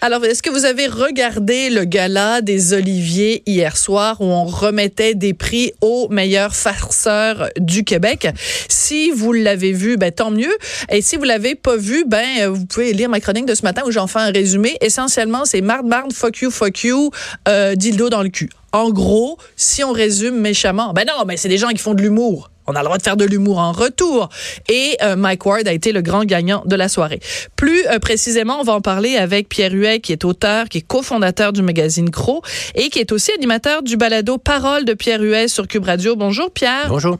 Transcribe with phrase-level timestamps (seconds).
[0.00, 5.16] Alors, est-ce que vous avez regardé le gala des Oliviers hier soir où on remettait
[5.16, 8.28] des prix aux meilleurs farceurs du Québec?
[8.68, 10.56] Si vous l'avez vu, ben, tant mieux.
[10.88, 13.82] Et si vous l'avez pas vu, ben, vous pouvez lire ma chronique de ce matin
[13.86, 14.76] où j'en fais un résumé.
[14.80, 17.10] Essentiellement, c'est marde, marde, fuck you, fuck you,
[17.48, 18.50] euh, dildo dans le cul.
[18.70, 22.02] En gros, si on résume méchamment, ben non, mais c'est des gens qui font de
[22.02, 22.50] l'humour.
[22.68, 24.28] On a le droit de faire de l'humour en retour.
[24.68, 27.20] Et euh, Mike Ward a été le grand gagnant de la soirée.
[27.56, 30.86] Plus euh, précisément, on va en parler avec Pierre Huet, qui est auteur, qui est
[30.86, 32.42] cofondateur du magazine Cro
[32.74, 36.14] et qui est aussi animateur du balado Parole de Pierre Huet sur Cube Radio.
[36.14, 36.88] Bonjour Pierre.
[36.88, 37.18] Bonjour.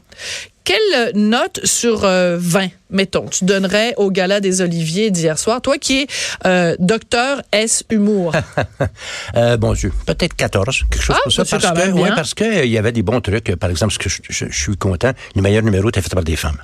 [0.63, 6.01] Quelle note sur 20, mettons, tu donnerais au gala des Oliviers d'hier soir, toi qui
[6.01, 6.07] es
[6.45, 8.33] euh, docteur S humour?
[9.35, 11.45] euh, bon Dieu, peut-être 14, quelque chose ah, comme ça.
[11.45, 13.55] Parce que, ouais, parce que il y avait des bons trucs.
[13.55, 16.23] Par exemple, ce que je, je, je suis content, le meilleur numéro était fait par
[16.23, 16.57] des femmes.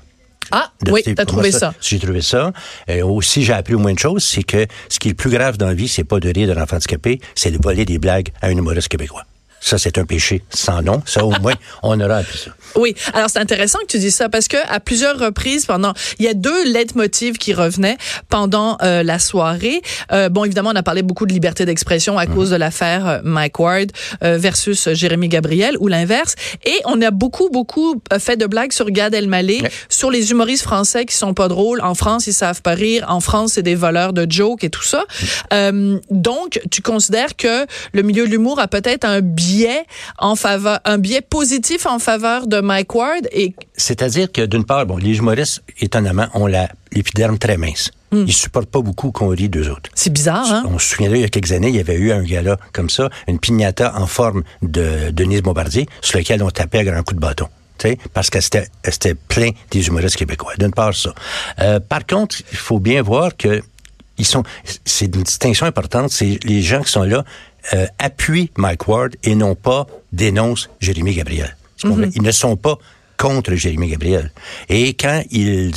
[0.52, 1.60] Ah, de oui, t'as trouvé ça?
[1.60, 1.74] ça.
[1.82, 2.54] J'ai trouvé ça.
[2.88, 5.32] Et aussi, j'ai appris au moins de choses, c'est que ce qui est le plus
[5.32, 7.98] grave dans la vie, c'est pas de rire d'un enfant handicapé, c'est de voler des
[7.98, 9.26] blagues à un humoriste québécois.
[9.66, 11.02] Ça, c'est un péché sans nom.
[11.08, 12.52] Ça, au moins, on aura appris ça.
[12.76, 12.94] Oui.
[13.16, 16.28] Alors, c'est intéressant que tu dises ça parce que à plusieurs reprises pendant, il y
[16.28, 17.98] a deux leitmotivs qui revenaient
[18.30, 19.82] pendant euh, la soirée.
[20.12, 22.36] Euh, bon, évidemment, on a parlé beaucoup de liberté d'expression à mmh.
[22.36, 23.92] cause de l'affaire euh, Mike Ward
[24.24, 26.36] euh, versus Jérémy Gabriel ou l'inverse.
[26.64, 29.72] Et on a beaucoup, beaucoup fait de blagues sur Gad Elmaleh, ouais.
[29.90, 31.82] sur les humoristes français qui sont pas drôles.
[31.82, 33.08] En France, ils savent pas rire.
[33.10, 35.06] En France, c'est des voleurs de jokes et tout ça.
[35.52, 36.02] Mmh.
[36.12, 39.55] donc, tu considères que le milieu de l'humour a peut-être un biais
[40.18, 44.86] en faveur, un biais positif en faveur de Mike Ward et c'est-à-dire que d'une part,
[44.86, 47.92] bon, les humoristes étonnamment ont la l'épiderme très mince.
[48.12, 48.24] Mm.
[48.28, 49.90] Ils supportent pas beaucoup qu'on rit d'eux autres.
[49.94, 50.64] C'est bizarre, hein?
[50.68, 52.90] On se souviendrait, il y a quelques années, il y avait eu un gala comme
[52.90, 57.16] ça, une pignata en forme de Denise Bombardier, sur lequel on tapait à grands coups
[57.16, 57.48] de bâton.
[57.78, 60.54] T'sais, parce que c'était, c'était plein des humoristes québécois.
[60.58, 61.14] D'une part, ça.
[61.60, 63.62] Euh, par contre, il faut bien voir que
[64.18, 64.44] ils sont,
[64.86, 66.10] c'est une distinction importante.
[66.10, 67.26] C'est les gens qui sont là
[67.74, 71.56] euh, appuient Mike Ward et non pas dénoncent Jérémy Gabriel.
[71.84, 72.12] Mm-hmm.
[72.16, 72.78] Ils ne sont pas
[73.18, 74.32] contre Jérémy Gabriel.
[74.70, 75.74] Et quand ils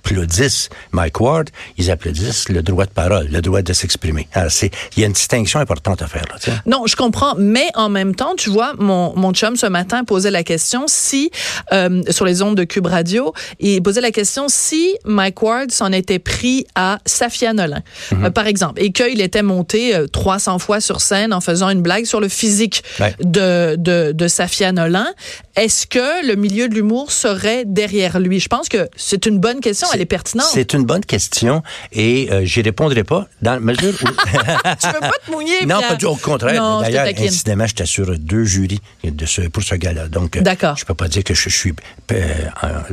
[0.00, 4.28] applaudissent Mike Ward, ils applaudissent le droit de parole, le droit de s'exprimer.
[4.34, 6.24] il y a une distinction importante à faire.
[6.30, 6.52] Là, t'sais.
[6.66, 10.30] non, je comprends, mais en même temps, tu vois, mon, mon chum ce matin posait
[10.30, 11.30] la question si,
[11.72, 15.92] euh, sur les ondes de Cube Radio, il posait la question si Mike Ward s'en
[15.92, 18.24] était pris à Safia Nolin, mm-hmm.
[18.26, 21.82] euh, par exemple, et qu'il était monté euh, 300 fois sur scène en faisant une
[21.82, 23.14] blague sur le physique ouais.
[23.20, 25.08] de, de, de Safia Nolin.
[25.56, 28.40] Est-ce que le milieu de l'humour serait derrière lui?
[28.40, 30.48] Je pense que c'est une bonne question, elle est pertinente.
[30.52, 31.62] C'est une bonne question
[31.92, 34.06] et euh, j'y répondrai pas dans la mesure où...
[34.80, 36.80] tu veux pas te mouiller, Non, pas du au contraire.
[36.80, 40.08] D'ailleurs, incidemment, j'étais sur deux jurys de ce, pour ce gars-là.
[40.08, 40.76] Donc, euh, D'accord.
[40.76, 41.74] je peux pas dire que je, je suis
[42.12, 42.34] euh,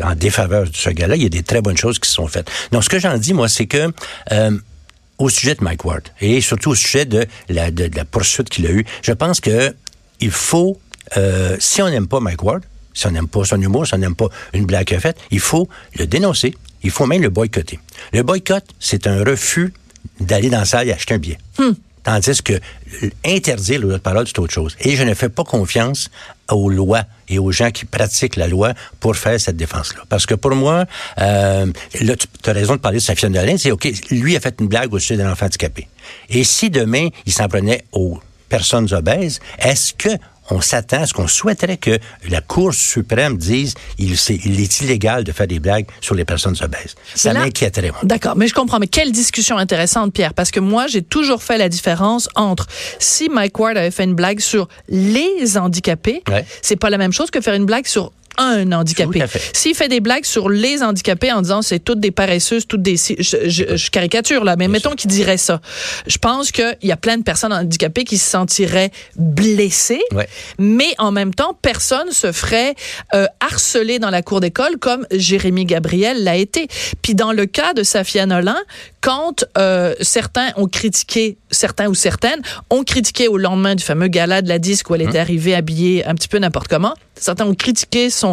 [0.01, 1.15] en, en, défaveur de ce gars-là.
[1.15, 2.49] Il y a des très bonnes choses qui sont faites.
[2.71, 3.91] Donc, ce que j'en dis, moi, c'est que...
[4.31, 4.51] Euh,
[5.19, 8.49] au sujet de Mike Ward et surtout au sujet de la, de, de la poursuite
[8.49, 9.73] qu'il a eue, je pense que
[10.19, 10.79] il faut,
[11.17, 12.63] euh, si on n'aime pas Mike Ward,
[12.93, 15.17] si on n'aime pas son humour, si on n'aime pas une blague qu'il a faite,
[15.31, 17.79] il faut le dénoncer, il faut même le boycotter.
[18.13, 19.73] Le boycott, c'est un refus
[20.19, 21.37] d'aller dans la salle et acheter un billet.
[21.57, 21.73] Hmm.
[22.03, 22.53] Tandis que
[23.25, 24.77] interdire le droit de parole, c'est autre chose.
[24.79, 26.09] Et je ne fais pas confiance
[26.49, 30.03] aux lois et aux gens qui pratiquent la loi pour faire cette défense-là.
[30.07, 30.85] Parce que pour moi,
[31.19, 31.65] euh,
[31.99, 34.67] là, tu as raison de parler de Safia Nolin, c'est OK, lui a fait une
[34.67, 35.89] blague au sujet d'un enfant handicapé.
[36.29, 40.09] Et si demain, il s'en prenait aux personnes obèses, est-ce que
[40.49, 41.99] on s'attend à ce qu'on souhaiterait que
[42.29, 46.25] la Cour suprême dise il, est, il est illégal de faire des blagues sur les
[46.25, 46.95] personnes obèses.
[47.15, 47.91] Ça m'inquiéterait.
[48.03, 48.79] D'accord, mais je comprends.
[48.79, 52.67] Mais quelle discussion intéressante, Pierre, parce que moi, j'ai toujours fait la différence entre
[52.99, 56.45] si Mike Ward avait fait une blague sur les handicapés, ouais.
[56.61, 59.23] c'est pas la même chose que faire une blague sur un handicapé.
[59.53, 62.97] S'il fait des blagues sur les handicapés en disant c'est toutes des paresseuses, toutes des
[62.97, 65.61] je, je, je caricature là, mais Bien mettons qu'il dirait ça.
[66.05, 70.27] Je pense qu'il y a plein de personnes handicapées qui se sentiraient blessées, ouais.
[70.59, 72.75] mais en même temps personne se ferait
[73.13, 76.67] euh, harceler dans la cour d'école comme Jérémy Gabriel l'a été.
[77.01, 78.55] Puis dans le cas de Safia Nolan,
[79.01, 84.41] quand euh, certains ont critiqué, certains ou certaines ont critiqué au lendemain du fameux gala
[84.41, 87.55] de la disque où elle était arrivée habillée un petit peu n'importe comment, certains ont
[87.55, 88.26] critiqué son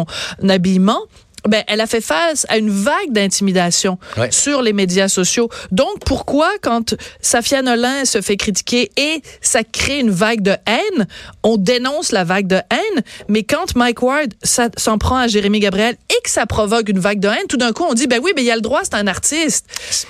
[0.47, 1.01] habillement,
[1.47, 4.31] ben, elle a fait face à une vague d'intimidation ouais.
[4.31, 5.49] sur les médias sociaux.
[5.71, 11.07] Donc, pourquoi, quand Safia Nolin se fait critiquer et ça crée une vague de haine,
[11.43, 15.95] on dénonce la vague de haine, mais quand Mike Ward s'en prend à Jérémy Gabriel
[16.09, 18.31] et que ça provoque une vague de haine, tout d'un coup, on dit, ben oui,
[18.35, 19.65] ben il y a le droit, c'est un artiste.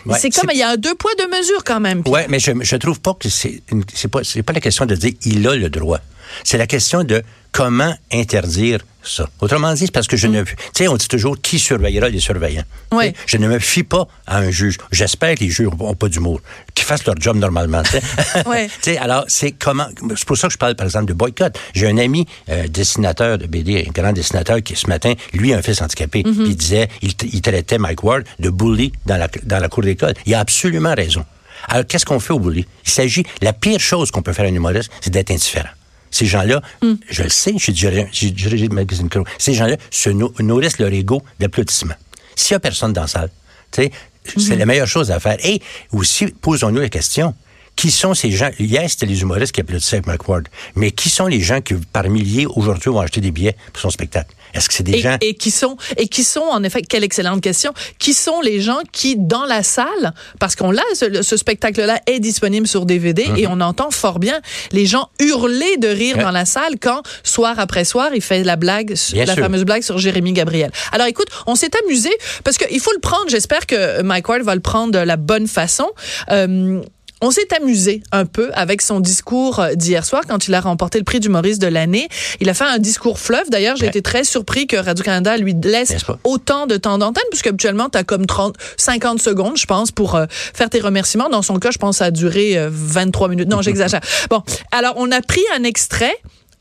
[0.06, 2.02] Ouais, c'est comme, il y a un deux poids, deux mesures quand même.
[2.06, 3.62] Oui, mais je, je trouve pas que c'est,
[4.10, 6.00] pas, pas la question de dire, il a le droit.
[6.44, 7.24] C'est la question de
[7.56, 9.30] comment interdire ça?
[9.40, 10.44] Autrement dit, c'est parce que je ne...
[10.44, 12.66] Tu sais, on dit toujours qui surveillera les surveillants?
[12.92, 13.14] Oui.
[13.28, 14.78] Je ne me fie pas à un juge.
[14.92, 16.42] J'espère que les juges n'ont pas d'humour,
[16.74, 17.82] qu'ils fassent leur job normalement.
[17.84, 18.02] tu sais.
[18.46, 18.68] Ouais.
[18.82, 19.88] Tu sais, alors, c'est comment...
[20.18, 21.58] C'est pour ça que je parle, par exemple, de boycott.
[21.74, 25.58] J'ai un ami euh, dessinateur de BD, un grand dessinateur, qui, ce matin, lui, a
[25.58, 26.24] un fils handicapé.
[26.26, 26.34] Mhm.
[26.34, 29.84] Puis il disait, il, il traitait Mike Ward de bully dans la, dans la cour
[29.84, 30.14] d'école.
[30.26, 31.24] Il a absolument raison.
[31.70, 32.66] Alors, qu'est-ce qu'on fait au bully?
[32.86, 33.26] Il s'agit...
[33.42, 35.70] La pire chose qu'on peut faire à un humoriste, c'est d'être indifférent.
[36.16, 36.94] Ces gens-là, Hmm.
[37.10, 41.22] je le sais, j'ai dirigé, le magazine Crow, ces gens-là se nou- nourrissent leur ego
[41.42, 41.96] d'applaudissements.
[42.38, 43.30] S'il n'y a personne dans la salle,
[43.78, 44.40] Hmm.
[44.40, 45.36] c'est la meilleure chose à faire.
[45.46, 47.36] Et aussi, posons-nous la question.
[47.76, 48.50] Qui sont ces gens?
[48.58, 50.48] Hier, c'était les humoristes qui applaudissaient avec Mark Ward.
[50.76, 53.90] Mais qui sont les gens qui, par milliers, aujourd'hui, vont acheter des billets pour son
[53.90, 54.34] spectacle?
[54.54, 55.18] Est-ce que c'est des Et, gens...
[55.20, 58.80] et qui sont et qui sont en effet quelle excellente question qui sont les gens
[58.94, 63.48] qui dans la salle parce qu'on l'a ce, ce spectacle-là est disponible sur DVD et
[63.48, 64.40] on entend fort bien
[64.72, 66.20] les gens hurler de rire Mhm.
[66.20, 66.24] Ouais.
[66.24, 69.44] dans la salle quand soir après soir il fait la blague Bien la sûr.
[69.44, 70.72] fameuse blague sur Jérémy Gabriel.
[70.94, 72.12] Alors écoute on s'est amusé
[72.46, 75.48] parce qu'il faut le prendre j'espère que Mike Ward va le prendre de la bonne
[75.48, 75.90] façon.
[76.32, 76.82] Euh,
[77.22, 80.98] on s'est amusé un peu avec son discours euh, d'hier soir quand il a remporté
[80.98, 82.08] le prix du Maurice de l'année.
[82.42, 83.50] Il a fait un discours fleuve.
[83.50, 83.90] D'ailleurs, j'ai Ouais.
[83.90, 88.04] été très surpris que Radio-Canada lui laisse autant de temps d'antenne, puisque habituellement, tu as
[88.04, 91.30] comme 30, 50 secondes, je pense, pour euh, faire tes remerciements.
[91.30, 93.50] Dans son cas, je pense ça a duré euh, 23 minutes.
[93.50, 94.02] Non, j'exagère.
[94.30, 94.42] Bon,
[94.72, 96.16] alors, on a pris un extrait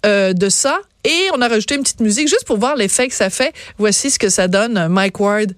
[0.06, 3.14] euh, de ça et on a rajouté une petite musique juste pour voir l'effet que
[3.14, 3.52] ça fait.
[3.78, 4.88] Voici ce que ça donne.
[4.88, 5.52] Mike Ward,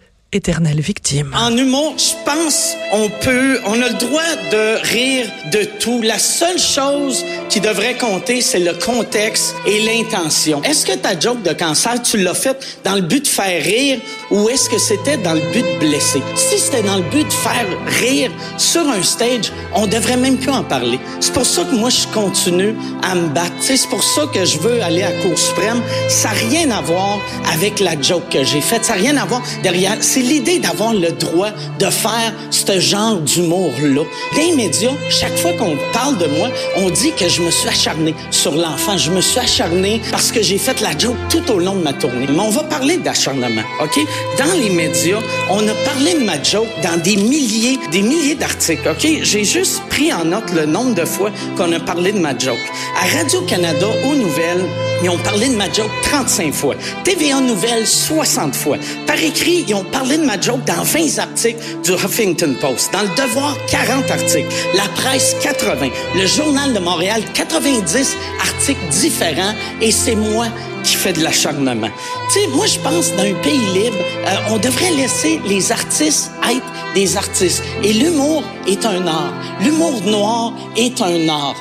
[0.80, 1.34] victime.
[1.34, 6.02] En humour, je pense on peut, on a le droit de rire de tout.
[6.02, 10.62] La seule chose qui devrait compter, c'est le contexte et l'intention.
[10.62, 14.00] Est-ce que ta joke de cancer, tu l'as faite dans le but de faire rire
[14.30, 16.22] ou est-ce que c'était dans le but de blesser?
[16.36, 17.66] Si c'était dans le but de faire
[18.00, 20.98] rire sur un stage, on devrait même plus en parler.
[21.20, 23.54] C'est pour ça que moi, je continue à me battre.
[23.60, 25.82] C'est pour ça que je veux aller à Cour suprême.
[26.08, 27.20] Ça n'a rien à voir
[27.52, 28.84] avec la joke que j'ai faite.
[28.84, 29.96] Ça n'a rien à voir derrière.
[30.26, 34.02] L'idée d'avoir le droit de faire ce genre d'humour-là.
[34.32, 37.68] Dans les médias, chaque fois qu'on parle de moi, on dit que je me suis
[37.68, 38.96] acharné sur l'enfant.
[38.96, 41.92] Je me suis acharné parce que j'ai fait la joke tout au long de ma
[41.92, 42.26] tournée.
[42.28, 43.98] Mais on va parler d'acharnement, OK?
[44.38, 45.20] Dans les médias,
[45.50, 49.06] on a parlé de ma joke dans des milliers, des milliers d'articles, OK?
[49.22, 52.58] J'ai juste pris en note le nombre de fois qu'on a parlé de ma joke.
[53.00, 54.64] À Radio-Canada, aux nouvelles,
[55.02, 56.74] ils ont parlé de ma joke 35 fois.
[57.04, 58.76] TVA Nouvelles, 60 fois.
[59.06, 62.92] Par écrit, ils ont parlé de ma joke dans 20 articles du Huffington Post.
[62.92, 64.48] Dans Le Devoir, 40 articles.
[64.74, 65.88] La Presse, 80.
[66.14, 69.54] Le Journal de Montréal, 90 articles différents.
[69.80, 70.46] Et c'est moi
[70.82, 71.90] qui fais de l'acharnement.
[72.32, 73.96] Tu sais, moi, je pense, dans un pays libre,
[74.26, 77.62] euh, on devrait laisser les artistes être des artistes.
[77.82, 79.32] Et l'humour est un art.
[79.60, 81.56] L'humour noir est un art.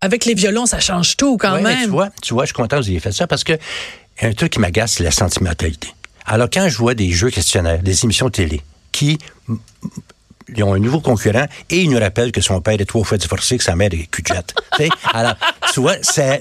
[0.00, 1.82] Avec les violons, ça change tout quand Ouais, même.
[1.84, 3.54] tu vois, tu vois, je suis content que vous ayez fait ça parce que
[4.22, 5.88] un truc qui m'agace, c'est la sentimentalité.
[6.26, 8.60] Alors, quand je vois des jeux questionnaires, des émissions télé
[8.92, 9.18] qui
[10.56, 13.18] ils ont un nouveau concurrent et ils nous rappellent que son père est trois fois
[13.18, 14.54] divorcé, que sa mère est cul-de-jatte.
[15.12, 15.34] Alors,
[15.74, 15.96] tu vois,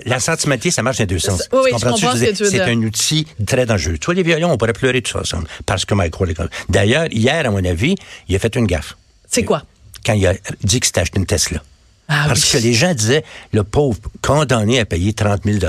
[0.05, 1.49] la sentimentalité, ça marche dans les deux sens.
[1.51, 2.37] Oui, oui, Tu je comprends comprends veux ce que dire?
[2.37, 3.97] tu veux C'est un outil très dangereux.
[3.97, 6.47] Tu vois, les violons, on pourrait pleurer tout ça ensemble parce que Ward est comme-
[6.69, 7.95] D'ailleurs, hier, à mon avis,
[8.29, 8.95] il a fait une gaffe.
[9.29, 9.63] C'est quoi?
[10.05, 10.33] Quand il a
[10.63, 11.61] dit qu'il s'était acheté une Tesla.
[12.07, 12.59] Ah Parce oui.
[12.59, 15.59] que les gens disaient, le pauvre condamné à payer 30 000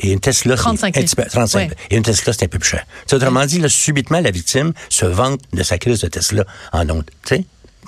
[0.00, 1.02] Et une Tesla, c'est 35 000.
[1.04, 1.70] un petit peu- 35 000.
[1.70, 1.76] Ouais.
[1.90, 2.84] Et une Tesla, c'est un peu plus cher.
[3.12, 7.10] Autrement dit, là, subitement, la victime se vante de sa crise de Tesla en ondes.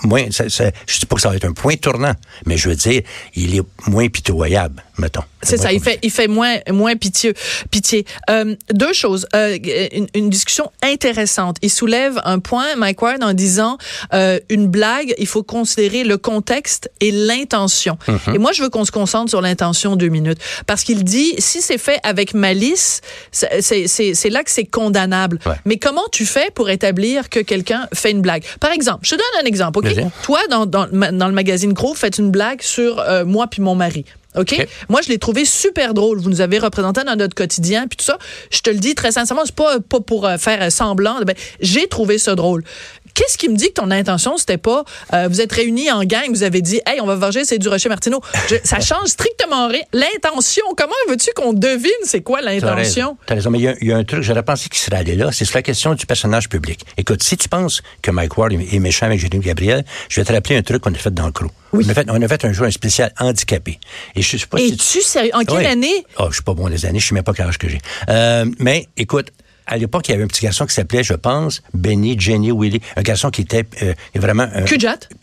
[0.02, 2.14] Moins, ça, ça- je dis pas que ça va être un point tournant,
[2.47, 3.02] mais je veux dire,
[3.35, 5.23] il est moins pitoyable, mettons.
[5.42, 7.33] C'est ça, il fait, il fait moins, moins pitié.
[7.71, 8.04] pitié.
[8.28, 9.26] Euh, deux choses.
[9.35, 9.57] Euh,
[9.92, 11.57] une, une discussion intéressante.
[11.62, 13.78] Il soulève un point, Mike Ward, en disant
[14.12, 17.97] euh, une blague, il faut considérer le contexte et l'intention.
[18.07, 18.35] Mm-hmm.
[18.35, 20.38] Et moi, je veux qu'on se concentre sur l'intention deux minutes.
[20.66, 23.00] Parce qu'il dit, si c'est fait avec malice,
[23.33, 25.38] c'est- là que c'est condamnable.
[25.47, 25.54] Ouais.
[25.64, 28.45] Mais comment tu fais pour établir que quelqu'un fait une blague?
[28.61, 29.89] Par exemple, je te donne un exemple, OK?
[30.23, 33.75] Toi, dans, dans, dans le magazine Gros, faites une blague sur euh, moi puis mon
[33.75, 34.04] mari.
[34.37, 34.54] OK?
[34.59, 34.68] OK.
[34.88, 36.18] Moi, je l'ai trouvé super drôle.
[36.20, 38.18] Vous nous avez représenté dans notre quotidien, puis tout ça.
[38.50, 41.20] Je te le dis très sincèrement, c'est pas, pas pour euh, faire semblant.
[41.23, 42.62] Ben, j'ai trouvé ça drôle.
[43.14, 46.29] Qu'est-ce qui me dit que ton intention, c'était pas, euh, vous êtes réunis en gang,
[46.31, 48.21] vous avez dit, hey, on va venger, c'est du Rocher Martineau.
[48.49, 49.83] Je- ça change strictement rien.
[49.93, 53.17] L'intention, comment veux-tu qu'on devine c'est quoi l'intention?
[53.26, 54.97] T'as raison, mais il y a- il y, a un truc, j'aurais pensé qu'il serait
[54.97, 56.85] allé là, c'est sur la question du personnage public.
[56.97, 60.33] Écoute, si tu penses que Mike Ward est méchant avec Jérémy Gabriel, je vais te
[60.33, 61.47] rappeler un truc qu'on a fait dans le crew.
[61.73, 61.85] Oui.
[61.87, 63.79] On, a fait, on a fait un jour un spécial handicapé.
[64.17, 65.31] Et je sais pas si Es-tu sérieux?
[65.35, 65.67] En quelle Oui.
[65.67, 66.05] année?
[66.19, 67.79] Oh, je suis pas bon des années, je sais même pas quel âge que j'ai.
[68.09, 69.29] Euh, mais écoute,
[69.71, 72.81] à l'époque, il y avait un petit garçon qui s'appelait, je pense, Benny, Jenny, Willy,
[72.97, 74.65] un garçon qui était euh, vraiment un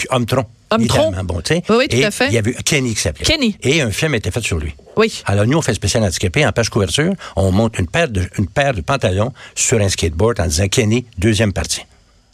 [0.09, 0.45] homme tronc.
[0.69, 1.11] Homme tronc.
[1.23, 1.41] Bon.
[1.49, 2.27] Oui, oui, tout Et à fait.
[2.27, 3.25] Il y avait Kenny qui s'appelait.
[3.25, 3.55] Kenny.
[3.61, 4.73] Et un film était fait sur lui.
[4.97, 5.21] Oui.
[5.25, 6.45] Alors, nous, on fait spécial handicapé.
[6.45, 10.39] En page couverture, on monte une paire de, une paire de pantalons sur un skateboard
[10.41, 11.83] en disant Kenny, deuxième partie.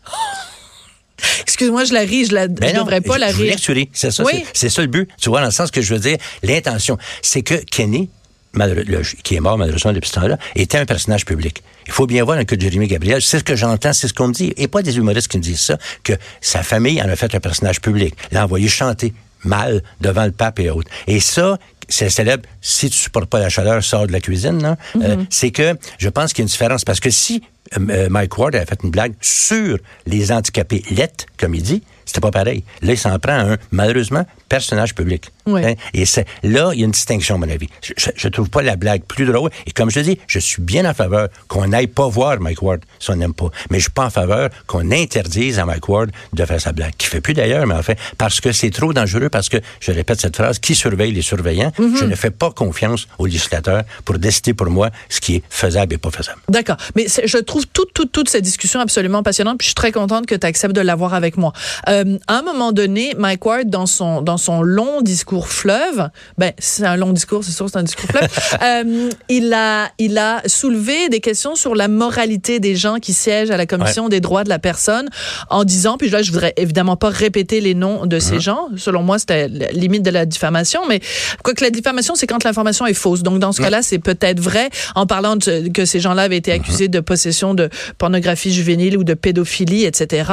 [1.41, 3.55] Excuse-moi, je la ris, je la, Ben je non, devrais pas je- la rire.
[3.93, 4.43] C'est ça, Oui.
[4.53, 5.09] c'est- ça le but.
[5.21, 8.09] Tu vois, dans le sens que je veux dire, l'intention, c'est que Kenny,
[8.55, 11.63] le- qui est mort malheureusement depuis ce temps-là, était un personnage public.
[11.87, 14.07] Il faut bien voir dans le cas de Jérémy Gabriel, c'est ce que j'entends, c'est
[14.07, 17.01] ce qu'on me dit, et pas des humoristes qui me disent ça, que sa famille
[17.01, 20.89] en a fait un personnage public, l'a envoyé chanter mal devant le pape et autres.
[21.07, 21.57] Et ça,
[21.89, 24.77] c'est célèbre, si tu supportes pas la chaleur, sors de la cuisine, là.
[25.01, 27.43] Euh, c'est que je pense qu'il y a une différence, parce que si
[27.77, 31.83] euh, euh, Mike Ward avait fait une blague sur les handicapés lettres, comme il dit,
[32.13, 32.63] c'était pas pareil.
[32.83, 35.31] Là, il s'en prend à un, malheureusement, personnage public.
[35.47, 35.65] Oui.
[35.65, 35.73] Hein?
[35.95, 37.67] Et c'est, là, il y a une distinction, à mon avis.
[37.81, 39.49] Je, je, je trouve pas la blague plus drôle.
[39.65, 42.81] Et comme je dis, je suis bien en faveur qu'on n'aille pas voir Mike Ward
[42.99, 43.49] si on n'aime pas.
[43.71, 46.93] Mais je suis pas en faveur qu'on interdise à Mike Ward de faire sa blague.
[46.99, 49.91] Qui fait plus d'ailleurs, mais en fait, parce que c'est trop dangereux, parce que, je
[49.91, 51.71] répète cette phrase, qui surveille les surveillants?
[51.79, 51.97] Mm-hmm.
[51.97, 55.95] Je ne fais pas confiance aux législateurs pour décider pour moi ce qui est faisable
[55.95, 56.41] et pas faisable.
[56.47, 56.77] D'accord.
[56.95, 59.57] Mais je trouve toute, toute, toute cette discussion absolument passionnante.
[59.57, 61.53] Puis je suis très contente que tu acceptes de l'avoir avec moi.
[61.89, 66.51] Euh, à un moment donné, Mike Ward, dans son, dans son long discours fleuve, ben,
[66.59, 68.29] c'est un long discours, c'est sûr, c'est un discours fleuve,
[68.61, 73.51] euh, il, a, il a soulevé des questions sur la moralité des gens qui siègent
[73.51, 75.09] à la Commission des droits de la personne
[75.49, 78.69] en disant, puis là, je voudrais évidemment pas répéter les noms de ces gens.
[78.77, 81.01] Selon moi, c'était la limite de la diffamation, mais
[81.43, 83.23] quoique la diffamation, c'est quand l'information est fausse.
[83.23, 86.51] Donc, dans ce cas-là, c'est peut-être vrai en parlant de, que ces gens-là avaient été
[86.51, 90.31] accusés de possession de pornographie juvénile ou de pédophilie, etc.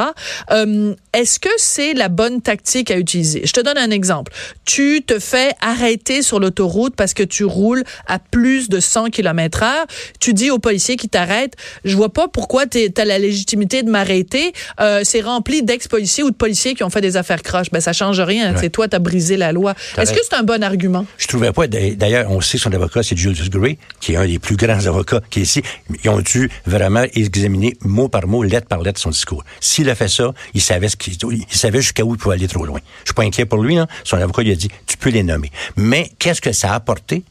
[0.51, 3.43] Euh, Est-ce que c'est la bonne tactique à utiliser?
[3.45, 4.33] Je te donne un exemple.
[4.65, 9.63] Tu te fais arrêter sur l'autoroute parce que tu roules à plus de 100 km
[9.65, 9.87] heure.
[10.21, 13.91] Tu dis au policier qui t'arrête, je vois pas pourquoi tu as la légitimité de
[13.91, 14.53] m'arrêter.
[14.81, 17.71] Euh, c'est rempli d'ex-policiers ou de policiers qui ont fait des affaires croches.
[17.73, 18.55] Ben, ça change rien.
[18.57, 19.75] C'est toi, tu as brisé la loi.
[19.99, 21.07] Est-ce que c'est un bon argument?
[21.19, 21.67] Je trouvais pas.
[21.67, 24.87] D'ailleurs, on sait que son avocat, c'est Julius Gray, qui est un des plus grands
[24.87, 25.63] avocats qui est ici.
[26.05, 29.45] Ils ont dû vraiment examiner mot par mot, lettre par lettre son discours.
[29.61, 32.65] S'il a fait ça, il savait ce il savait jusqu'à où il pouvait aller trop
[32.65, 32.81] loin.
[33.01, 33.79] Je suis pas inquiet pour lui.
[34.05, 35.51] Son avocat, il a dit, tu peux les nommer.
[35.77, 37.25] Mais qu'est-ce que ça a apporté?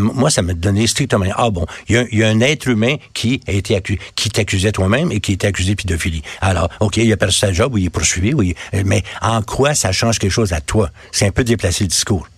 [0.00, 1.26] Moi, ça m'a donné strictement.
[1.36, 3.80] Ah bon, il y, a, un être humain qui a été
[4.16, 6.22] qui t'accusait toi-même et qui était accusé de pédophilie.
[6.40, 9.42] Alors, ok, il a perdu sa job ou il est poursuivi, ou il- mais en
[9.42, 10.90] quoi ça change quelque chose à toi?
[11.12, 12.28] C'est un peu déplacer le discours.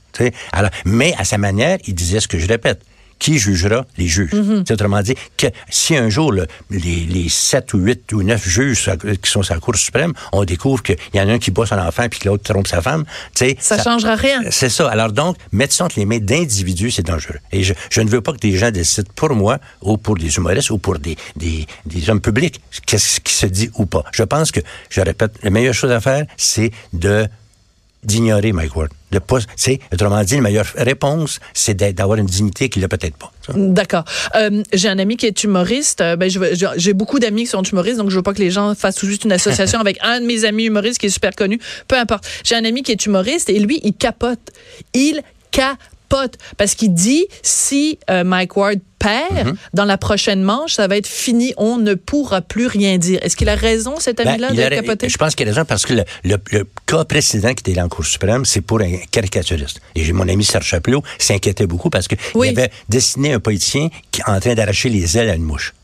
[0.52, 2.82] Alors, mais à sa manière, il disait ce que je répète.
[3.18, 4.30] Qui jugera les juges?
[4.66, 8.48] C'est Autrement dit, que si un jour le- les, les 7 ou 8 ou 9
[8.48, 11.38] juges la- qui sont sur la Cour suprême, on découvre qu'il y en a un
[11.38, 14.42] qui bat son enfant puis que l'autre trompe sa femme, tu sais, Ça changera rien.
[14.50, 14.88] c'est ça.
[14.88, 17.38] Alors donc, mettre ça entre les mains d'individus, c'est dangereux.
[17.52, 20.36] Et je, je ne veux pas que des gens décident pour moi ou pour des
[20.36, 24.04] humoristes ou pour des, des, des hommes publics qu'est-ce qui se dit ou pas.
[24.12, 24.60] Je pense que,
[24.90, 27.26] je répète, la meilleure chose à faire, c'est de
[28.08, 28.90] d'ignorer Mike Ward.
[29.12, 33.16] De pas, c'est, autrement dit, la meilleure réponse, c'est d'avoir une dignité qu'il n'a peut-être
[33.16, 33.32] pas.
[33.54, 34.04] D'accord.
[34.34, 36.00] Euh, j'ai un ami qui est humoriste.
[36.00, 38.74] Euh, Ben, j'ai beaucoup d'amis qui sont humoristes, donc je veux pas que les gens
[38.74, 41.58] fassent tout juste une association avec un de mes amis humoristes qui est super connu.
[41.86, 42.26] Peu importe.
[42.44, 44.40] J'ai un ami qui est humoriste et lui, il capote.
[44.92, 45.78] Il capote
[46.56, 51.06] parce qu'il dit si euh, Mike Ward perd dans la prochaine manche, ça va être
[51.06, 51.54] fini.
[51.56, 53.20] On ne pourra plus rien dire.
[53.22, 55.08] Est-ce qu'il a raison, cet Ben, ami-là, il de a- capoter?
[55.08, 57.84] Je pense qu'il a raison parce que le, le- le cas précédent qui était là
[57.84, 59.80] en Cour suprême, c'est pour un caricaturiste.
[59.94, 62.48] Et j'ai mon ami Serge Chapelot s'inquiétait beaucoup parce que Oui.
[62.52, 65.74] il avait dessiné un politicien qui en train d'arracher les ailes à une mouche.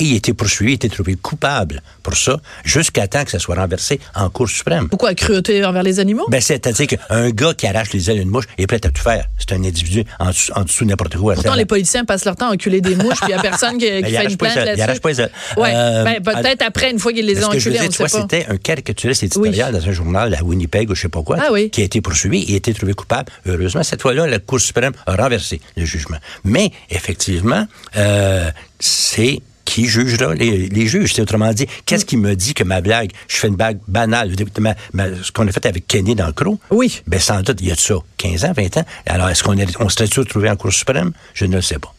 [0.00, 3.56] Et il était poursuivi, il était trouvé coupable pour ça, jusqu'à temps que ça soit
[3.56, 4.88] renversé en Cour suprême.
[4.88, 6.26] Pourquoi cruauté envers les animaux?
[6.28, 9.02] Ben, c'est-à-dire qu'un gars qui arrache les ailes à une mouche est prêt à tout
[9.02, 9.26] faire.
[9.38, 11.34] C'est un individu en dessous, en dessous de n'importe quoi.
[11.34, 13.76] Pourtant, les politiciens passent leur temps à enculer des mouches, puis il n'y a personne
[13.78, 14.80] qui, qui Ben, fait une plainte là-dessus.
[14.82, 15.30] arrache pas les ailes.
[15.56, 18.56] Ouais, Euh, ben, peut-être après, une fois qu'ils les ont enculés, on sait c'était un
[18.56, 21.70] caricaturiste éditorial dans un journal à Winnipeg ou je sais pas quoi, Ah oui.
[21.70, 23.32] qui a été poursuivi et a été trouvé coupable.
[23.46, 26.18] Heureusement, cette fois-là, la Cour suprême a renversé le jugement.
[26.44, 29.40] Mais, effectivement, euh, c'est
[29.86, 31.14] qui les, les juges.
[31.14, 34.34] C'est autrement dit, qu'est-ce qui me dit que ma blague, je fais une blague banale,
[34.60, 37.02] ma- ma- ce qu'on a fait avec Kenny dans le Croc, Oui.
[37.06, 38.84] ben sans doute, il y a de ça 15 ans, 20 ans.
[39.06, 41.12] Alors, est-ce qu'on est, on serait-tu retrouvé en Cour suprême?
[41.34, 41.94] Je ne le sais pas.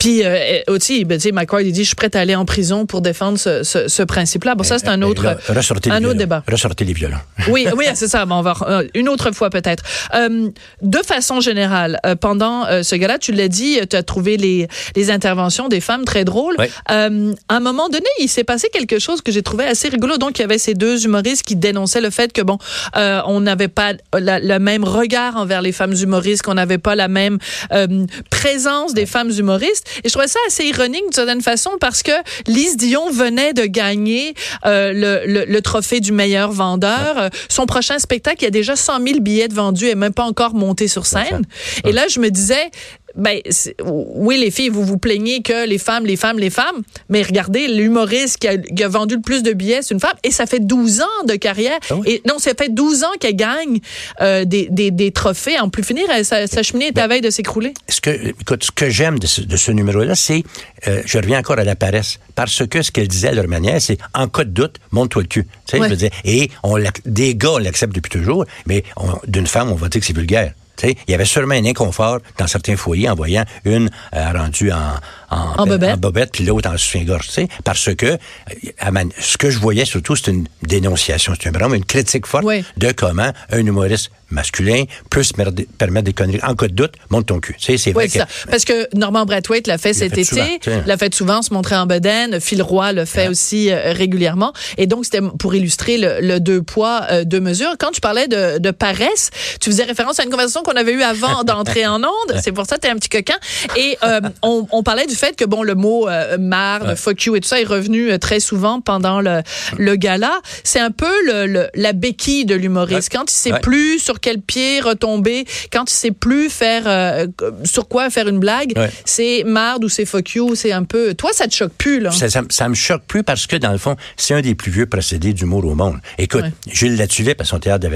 [0.00, 2.44] Puis euh, aussi, ben, tu sais, McCord, il dit, je suis prêt à aller en
[2.44, 4.54] prison pour défendre ce, ce, ce principe-là.
[4.56, 6.18] Bon, ça, c'est un Ben, autre, là, ressortez les un autre violons.
[6.18, 6.42] débat.
[6.50, 7.18] Ressortez les violons.
[7.48, 8.24] Oui, oui, c'est ça.
[8.26, 9.84] Bon, on va euh, une autre fois peut-être.
[10.14, 10.48] Euh,
[10.82, 14.68] de façon générale, euh, pendant euh, ce gala, tu l'as dit, tu as trouvé les,
[14.96, 16.56] les interventions des femmes très drôles.
[16.58, 16.66] Oui.
[16.90, 20.16] Euh, à un moment donné, il s'est passé quelque chose que j'ai trouvé assez rigolo.
[20.16, 22.56] Donc, il y avait ces deux humoristes qui dénonçaient le fait que bon,
[22.96, 26.94] euh, on n'avait pas la- le même regard envers les femmes humoristes, qu'on n'avait pas
[26.94, 27.38] la même
[27.72, 29.88] euh, présence des femmes humoristes.
[30.04, 32.12] Et je trouvais ça assez ironique d'une certaine façon parce que
[32.46, 34.34] Lise Dion venait de gagner
[34.66, 37.18] euh, le, le, trophée du meilleur vendeur.
[37.18, 40.14] Euh, son prochain spectacle, il y a déjà 100 000 billets de vendus et même
[40.14, 41.42] pas encore monté sur scène.
[41.84, 42.70] Et là, je me disais,
[43.14, 43.40] ben,
[43.84, 47.68] oui, les filles, vous vous plaignez que les femmes, les femmes, les femmes, mais regardez,
[47.68, 48.48] l'humoriste qui
[48.82, 51.34] a, vendu le plus de billets, c'est une femme, et ça fait 12 ans de
[51.34, 51.78] carrière.
[51.90, 53.80] Ah et non, ça fait 12 ans qu'elle gagne
[54.20, 55.58] euh, des, des, des, trophées.
[55.58, 57.74] En plus finir, sa, sa cheminée est à ben, veille de s'écrouler.
[57.88, 60.42] Ce que, écoute, ce que j'aime de ce, de ce numéro-là, c'est,
[60.86, 63.80] euh, je reviens encore à la paresse, parce que ce qu'elle disait à leur manière,
[63.80, 65.46] c'est en cas de doute, monte-toi le cul.
[65.66, 68.84] Tu sais, je veux dire, et on des gars l'acceptent depuis toujours, mais
[69.26, 70.52] d'une femme, on va dire que c'est vulgaire
[70.88, 74.94] il y avait sûrement un inconfort dans certains foyers en voyant une euh, rendue en,
[75.30, 76.32] en, bobette.
[76.32, 77.28] puis l'autre en soutien-gorge,
[77.64, 82.26] parce que euh, ce que je voyais surtout, c'est une dénonciation, c'est vraiment une critique
[82.26, 82.44] forte
[82.76, 86.40] de comment un humoriste masculin peut se permettre des conneries.
[86.42, 87.56] En cas de doute, monte ton cul.
[87.58, 88.26] C'est, vrai que, ça.
[88.50, 92.40] Parce que Normand Brathwaite l'a fait cet été, l'a fait souvent, se montrer en bedaine.
[92.40, 94.52] Phil Roy le fait aussi euh, régulièrement.
[94.78, 97.74] Et donc, c'était pour illustrer le, deux poids, euh, deux mesures.
[97.78, 101.02] Quand tu parlais de, de, paresse, tu faisais référence à une conversation qu'on avait eue
[101.02, 102.40] avant d'entrer en onde.
[102.42, 103.36] C'est pour ça que tu es un petit coquin.
[103.76, 106.08] Et euh, on, on, parlait du fait que, bon, le mot
[106.38, 109.42] marde, fuck you et tout ça est revenu très souvent pendant le,
[109.78, 110.40] le gala.
[110.64, 113.10] C'est un peu le, la béquille de l'humoriste.
[113.12, 117.26] Quand il sait plus sur quel pied retomber quand tu sais plus faire euh,
[117.64, 118.74] sur quoi faire une blague.
[119.04, 121.14] C'est marde ou c'est fuck you, c'est un peu.
[121.14, 123.78] Toi, ça te choque plus là Ça, ça, me choque plus parce que dans le
[123.78, 125.98] fond, c'est un des plus vieux procédés d'humour au monde.
[126.18, 127.90] Écoute, Gilles Latulippe à son théâtre de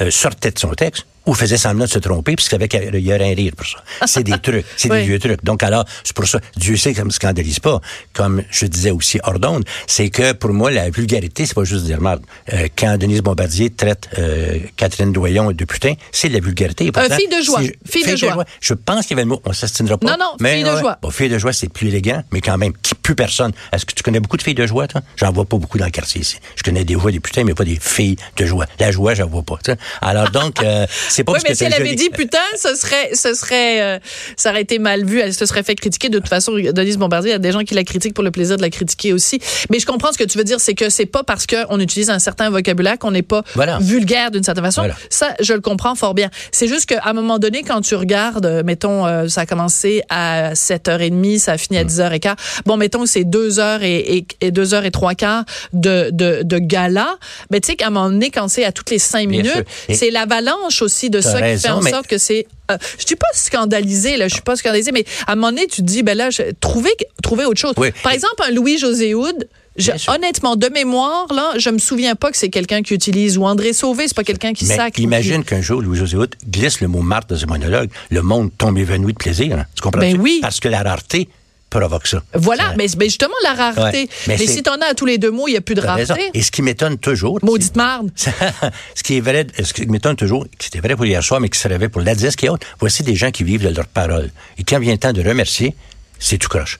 [0.00, 3.12] euh, sortait de son texte ou faisait semblant de se tromper, puisqu'il savait qu'il y
[3.12, 3.78] aurait un rire pour ça.
[4.06, 5.44] C'est des trucs, c'est des vieux trucs.
[5.44, 7.80] Donc alors, c'est pour ça, Dieu sait que ça me scandalise pas.
[8.12, 11.84] Comme je disais aussi hors d'onde, c'est que pour moi, la vulgarité, c'est pas juste
[11.84, 12.20] dire mal.
[12.52, 16.90] Euh, quand Denise Bombardier traite euh, Catherine Doyon de putain, c'est de la vulgarité.
[16.94, 17.60] Un fille de joie.
[17.84, 18.44] Fille, de, joie.
[18.60, 20.06] Je pense qu'il y avait le mot, on s'astinera pas.
[20.06, 20.98] Non, non, mais, fille de joie.
[21.02, 23.52] Bon, fille de joie, c'est plus élégant, mais quand même, qui plus personne.
[23.72, 25.00] Est-ce que tu connais beaucoup de filles de joie, toi?
[25.14, 26.38] J'en vois pas beaucoup dans le quartier ici.
[26.56, 28.66] Je connais des voix des putains, mais pas des filles de joie.
[28.80, 29.58] La joie, j'en vois pas.
[30.00, 33.98] Alors donc, euh, c'est pas parce que dit putain, ce serait, ce serait, euh,
[34.36, 35.18] ça aurait été mal vu.
[35.18, 36.10] Elle se serait fait critiquer.
[36.10, 38.30] De toute façon, Denise Bombardier, il y a des gens qui la critiquent pour le
[38.30, 39.40] plaisir de la critiquer aussi.
[39.70, 42.10] Mais je comprends ce que tu veux dire, c'est que c'est pas parce qu'on utilise
[42.10, 43.42] un certain vocabulaire qu'on n'est pas
[43.80, 44.82] vulgaire d'une certaine façon.
[45.08, 46.28] Ça, je le comprends fort bien.
[46.52, 50.02] C'est juste qu'à un moment donné, quand tu regardes, euh, mettons, euh, ça a commencé
[50.10, 52.32] à 7h30, ça a fini à 10h15.
[52.32, 52.36] Mm.
[52.66, 57.16] Bon, mettons, c'est 2h et, et, 2h et 3 quarts de, de, de gala.
[57.50, 60.10] Mais tu sais qu'à un moment donné, quand c'est à toutes les 5 minutes, c'est
[60.10, 64.16] l'avalanche aussi de ça qui fait en sorte que c'est euh, je suis pas scandalisée
[64.16, 66.28] là, je suis pas scandalisée mais à un moment donné tu te dis ben là
[66.60, 66.90] trouver
[67.22, 67.74] trouver autre chose.
[68.02, 69.46] Par exemple un Louis José Houd
[70.08, 73.72] honnêtement, de mémoire, là, je me souviens pas que c'est quelqu'un qui utilise ou André
[73.72, 74.98] Sauvé, c'est pas quelqu'un qui mais sac.
[74.98, 77.90] Imagine qu'un jour, Louis-José Houd glisse le mot marde dans un monologue.
[78.10, 79.58] Le monde tombe évanoui de plaisir.
[79.58, 79.66] Hein.
[79.74, 80.00] Tu comprends?
[80.00, 80.38] Ben oui.
[80.40, 81.28] Parce que la rareté,
[81.70, 82.22] provoque ça.
[82.34, 84.08] Voilà, mais, justement, la rareté.
[84.26, 85.80] Mais, si tu en as à tous les deux mots, il n'y a plus de
[85.80, 86.30] rareté.
[86.34, 87.38] Et ce qui m'étonne toujours.
[87.42, 88.10] Maudite marde.
[88.94, 91.48] ce qui est vrai, ce qui m'étonne toujours, qui était vrai pour hier soir, mais
[91.48, 93.86] qui serait vrai pour la disque et autres, voici des gens qui vivent de leur
[93.86, 94.30] parole.
[94.58, 95.74] Et quand vient le temps de remercier,
[96.18, 96.78] c'est tout croche.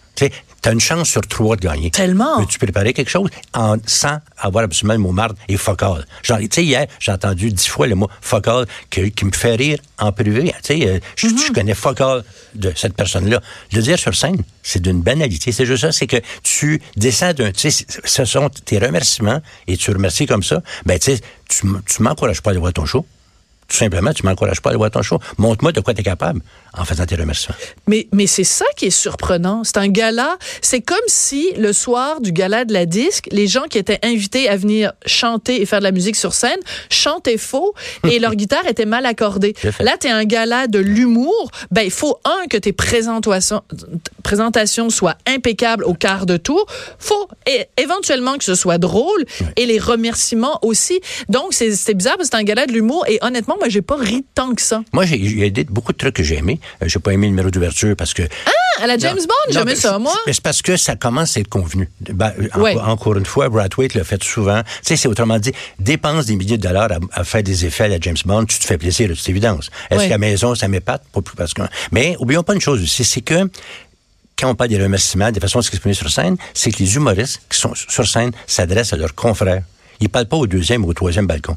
[0.56, 1.90] Tu t'as une chance sur trois de gagner.
[1.90, 2.40] Tellement.
[2.40, 3.30] Veux-tu préparer quelque chose?
[3.54, 6.06] En, sans avoir absolument le mot marde et focal?
[6.22, 9.54] Genre, tu sais, hier, j'ai entendu dix fois le mot focal qui, qui me fait
[9.54, 10.52] rire en privé.
[10.64, 11.52] Tu sais, euh, je, mm-hmm.
[11.52, 13.40] connais focal de cette personne-là.
[13.72, 15.52] Le dire sur scène, c'est d'une banalité.
[15.52, 19.76] C'est juste ça, c'est que tu descends d'un, tu sais, ce sont tes remerciements et
[19.76, 20.62] tu remercies comme ça.
[20.84, 23.06] Ben, tu sais, tu, tu m'encourages pas à aller voir ton show.
[23.68, 25.18] Tout simplement, tu m'encourages pas à aller voir ton show.
[25.38, 26.40] Montre-moi de quoi tu es capable
[26.76, 27.56] en faisant tes remerciements.
[27.86, 29.64] Mais, mais c'est ça qui est surprenant.
[29.64, 30.36] C'est un gala.
[30.60, 34.48] C'est comme si le soir du gala de la disque, les gens qui étaient invités
[34.48, 36.58] à venir chanter et faire de la musique sur scène
[36.90, 37.74] chantaient faux
[38.04, 39.54] et leur guitare était mal accordée.
[39.80, 41.50] Là, tu es un gala de l'humour.
[41.70, 43.62] Ben, il faut, un, que tes présentations,
[44.22, 46.66] présentations soient impeccables au quart de tour.
[46.98, 49.24] faut et, éventuellement que ce soit drôle
[49.56, 51.00] et les remerciements aussi.
[51.28, 53.96] Donc, c'est bizarre parce que c'est un gala de l'humour et honnêtement, moi, j'ai pas
[53.96, 54.82] ri tant que ça.
[54.92, 56.60] Moi, j'ai dit beaucoup de trucs que j'ai aimés.
[56.82, 58.22] Euh, j'ai pas aimé le numéro d'ouverture parce que.
[58.22, 60.14] Ah, à la James Bond, j'aimais ça, moi.
[60.26, 61.88] Mais c'est parce que ça commence à être convenu.
[62.00, 62.32] Ben,
[62.84, 64.62] encore, une fois, Bradwaite le fait souvent.
[64.62, 67.88] Tu sais, c'est autrement dit, dépense des milliers de dollars à, faire des effets à
[67.88, 69.70] la James Bond, tu te fais plaisir, c'est évidence.
[69.90, 71.02] Est-ce qu'à la maison, ça m'épate?
[71.12, 71.62] Pas plus parce que.
[71.92, 73.48] Mais oublions pas une chose aussi, c'est que
[74.38, 77.40] quand on parle des remerciements, des façons de s'exprimer sur scène, c'est que les humoristes
[77.48, 79.62] qui sont sur scène s'adressent à leurs confrères.
[80.00, 81.56] Ils parlent pas au deuxième ou au troisième balcon.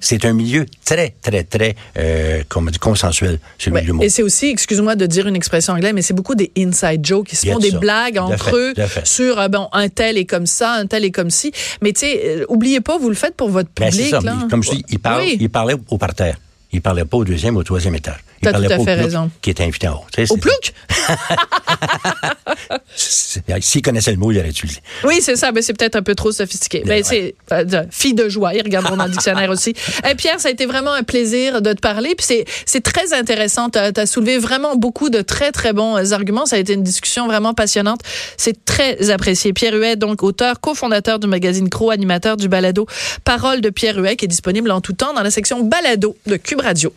[0.00, 2.42] C'est un milieu très, très, très, euh,
[2.80, 6.34] consensuel, celui du Et c'est aussi, excuse-moi de dire une expression anglaise, mais c'est beaucoup
[6.34, 10.18] des inside jokes qui se font des blagues entre eux sur, euh, bon, un tel
[10.18, 11.52] est comme ça, un tel est comme ci.
[11.82, 14.14] Mais tu sais, euh, oubliez pas, vous le faites pour votre ben, public.
[14.50, 16.38] Comme je dis, il, parle, il parlait au parterre.
[16.72, 18.20] Il parlait pas au deuxième ou au troisième étage.
[18.42, 19.30] Il T'as tout à fait raison.
[19.42, 20.04] qui était invité en haut.
[20.30, 20.72] Au plouc?
[22.94, 24.80] S'il connaissait le mot, il l'aurait utilisé.
[25.04, 26.82] Oui, c'est ça, mais c'est peut-être un peu trop sophistiqué.
[26.86, 27.02] Ben, Ouais.
[27.02, 29.74] c'est euh, fille de joie, ils regarderont dans le dictionnaire aussi.
[30.10, 32.14] Et Pierre, ça a été vraiment un plaisir de te parler.
[32.16, 33.68] Puis c'est c'est très intéressant.
[33.70, 36.46] Tu as, soulevé vraiment beaucoup de très très bons euh, arguments.
[36.46, 38.00] Ça a été une discussion vraiment passionnante.
[38.36, 39.52] C'est très apprécié.
[39.52, 42.86] Pierre Huet, donc auteur, cofondateur du magazine Cro, animateur du balado
[43.24, 46.36] Parole de Pierre Huet, qui est disponible en tout temps dans la section balado de
[46.36, 46.92] Cube Radio.